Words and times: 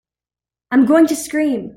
I'm 0.71 0.85
going 0.85 1.05
to 1.07 1.15
scream! 1.15 1.69